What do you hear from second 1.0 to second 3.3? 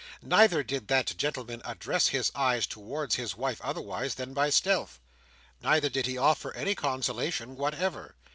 gentleman address his eyes towards